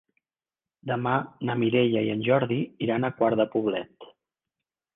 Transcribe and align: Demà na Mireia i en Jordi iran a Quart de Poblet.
Demà 0.91 1.13
na 1.49 1.57
Mireia 1.65 2.03
i 2.09 2.11
en 2.15 2.25
Jordi 2.29 2.59
iran 2.89 3.05
a 3.05 3.13
Quart 3.21 3.43
de 3.43 3.49
Poblet. 3.55 4.13